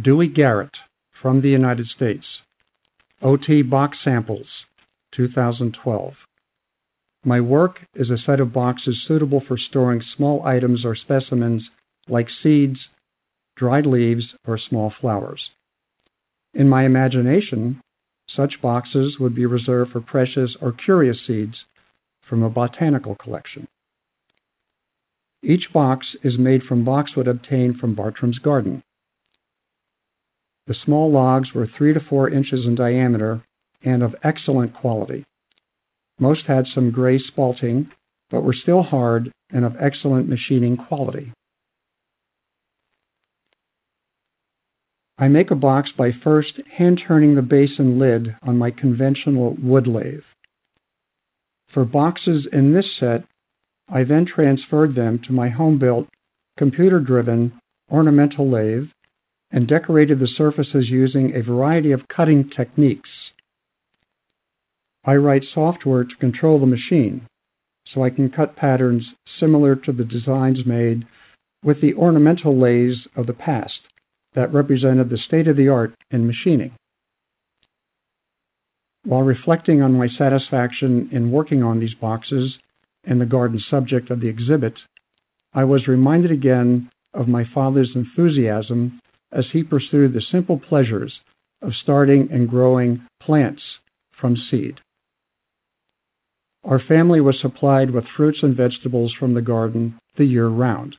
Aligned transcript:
Dewey 0.00 0.28
Garrett 0.28 0.78
from 1.10 1.40
the 1.40 1.48
United 1.48 1.88
States. 1.88 2.42
OT 3.20 3.60
Box 3.60 3.98
Samples, 4.02 4.64
2012. 5.10 6.14
My 7.24 7.40
work 7.40 7.86
is 7.94 8.08
a 8.08 8.16
set 8.16 8.40
of 8.40 8.52
boxes 8.52 9.02
suitable 9.02 9.40
for 9.40 9.58
storing 9.58 10.00
small 10.00 10.46
items 10.46 10.86
or 10.86 10.94
specimens 10.94 11.70
like 12.08 12.30
seeds, 12.30 12.88
dried 13.56 13.84
leaves, 13.84 14.34
or 14.46 14.56
small 14.56 14.90
flowers. 14.90 15.50
In 16.54 16.68
my 16.68 16.84
imagination, 16.84 17.82
such 18.26 18.62
boxes 18.62 19.18
would 19.18 19.34
be 19.34 19.44
reserved 19.44 19.92
for 19.92 20.00
precious 20.00 20.56
or 20.62 20.72
curious 20.72 21.26
seeds 21.26 21.66
from 22.22 22.42
a 22.42 22.48
botanical 22.48 23.16
collection. 23.16 23.66
Each 25.42 25.70
box 25.72 26.16
is 26.22 26.38
made 26.38 26.62
from 26.62 26.84
boxwood 26.84 27.28
obtained 27.28 27.78
from 27.78 27.94
Bartram's 27.94 28.38
garden. 28.38 28.82
The 30.70 30.74
small 30.74 31.10
logs 31.10 31.52
were 31.52 31.66
3 31.66 31.94
to 31.94 31.98
4 31.98 32.30
inches 32.30 32.64
in 32.64 32.76
diameter 32.76 33.42
and 33.82 34.04
of 34.04 34.14
excellent 34.22 34.72
quality. 34.72 35.24
Most 36.20 36.46
had 36.46 36.68
some 36.68 36.92
gray 36.92 37.18
spalting, 37.18 37.90
but 38.28 38.44
were 38.44 38.52
still 38.52 38.84
hard 38.84 39.32
and 39.52 39.64
of 39.64 39.74
excellent 39.80 40.28
machining 40.28 40.76
quality. 40.76 41.32
I 45.18 45.26
make 45.26 45.50
a 45.50 45.56
box 45.56 45.90
by 45.90 46.12
first 46.12 46.60
hand-turning 46.68 47.34
the 47.34 47.42
base 47.42 47.80
and 47.80 47.98
lid 47.98 48.36
on 48.40 48.56
my 48.56 48.70
conventional 48.70 49.54
wood 49.54 49.88
lathe. 49.88 50.22
For 51.66 51.84
boxes 51.84 52.46
in 52.46 52.74
this 52.74 52.96
set, 52.96 53.24
I 53.88 54.04
then 54.04 54.24
transferred 54.24 54.94
them 54.94 55.18
to 55.22 55.32
my 55.32 55.48
home-built, 55.48 56.06
computer-driven 56.56 57.58
ornamental 57.90 58.48
lathe 58.48 58.90
and 59.50 59.66
decorated 59.66 60.18
the 60.18 60.26
surfaces 60.26 60.90
using 60.90 61.34
a 61.34 61.42
variety 61.42 61.92
of 61.92 62.08
cutting 62.08 62.48
techniques. 62.48 63.32
I 65.04 65.16
write 65.16 65.44
software 65.44 66.04
to 66.04 66.16
control 66.16 66.58
the 66.58 66.66
machine, 66.66 67.26
so 67.84 68.02
I 68.02 68.10
can 68.10 68.30
cut 68.30 68.54
patterns 68.54 69.14
similar 69.26 69.74
to 69.76 69.92
the 69.92 70.04
designs 70.04 70.66
made 70.66 71.06
with 71.64 71.80
the 71.80 71.94
ornamental 71.94 72.56
lathes 72.56 73.08
of 73.16 73.26
the 73.26 73.34
past 73.34 73.80
that 74.34 74.52
represented 74.52 75.08
the 75.08 75.18
state-of-the-art 75.18 75.94
in 76.10 76.26
machining. 76.26 76.72
While 79.04 79.22
reflecting 79.22 79.82
on 79.82 79.94
my 79.94 80.08
satisfaction 80.08 81.08
in 81.10 81.32
working 81.32 81.62
on 81.62 81.80
these 81.80 81.94
boxes 81.94 82.58
and 83.04 83.20
the 83.20 83.26
garden 83.26 83.58
subject 83.58 84.10
of 84.10 84.20
the 84.20 84.28
exhibit, 84.28 84.80
I 85.54 85.64
was 85.64 85.88
reminded 85.88 86.30
again 86.30 86.90
of 87.14 87.26
my 87.26 87.44
father's 87.44 87.96
enthusiasm 87.96 89.00
as 89.32 89.50
he 89.50 89.62
pursued 89.62 90.12
the 90.12 90.20
simple 90.20 90.58
pleasures 90.58 91.20
of 91.62 91.74
starting 91.74 92.30
and 92.30 92.48
growing 92.48 93.06
plants 93.20 93.78
from 94.12 94.36
seed. 94.36 94.80
Our 96.64 96.78
family 96.78 97.20
was 97.20 97.40
supplied 97.40 97.90
with 97.90 98.06
fruits 98.06 98.42
and 98.42 98.54
vegetables 98.54 99.14
from 99.14 99.34
the 99.34 99.42
garden 99.42 99.98
the 100.16 100.24
year 100.26 100.48
round, 100.48 100.98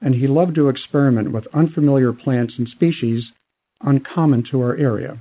and 0.00 0.14
he 0.14 0.26
loved 0.26 0.54
to 0.56 0.68
experiment 0.68 1.32
with 1.32 1.46
unfamiliar 1.54 2.12
plants 2.12 2.58
and 2.58 2.68
species 2.68 3.32
uncommon 3.80 4.42
to 4.50 4.60
our 4.60 4.76
area. 4.76 5.18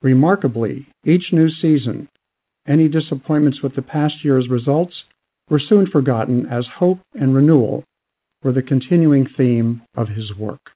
Remarkably, 0.00 0.86
each 1.04 1.32
new 1.32 1.48
season, 1.48 2.08
any 2.66 2.88
disappointments 2.88 3.62
with 3.62 3.74
the 3.74 3.82
past 3.82 4.24
year's 4.24 4.48
results 4.48 5.04
were 5.48 5.60
soon 5.60 5.86
forgotten 5.86 6.46
as 6.46 6.66
hope 6.66 7.00
and 7.14 7.34
renewal 7.34 7.84
were 8.42 8.52
the 8.52 8.62
continuing 8.62 9.26
theme 9.26 9.82
of 9.94 10.08
his 10.08 10.34
work. 10.34 10.72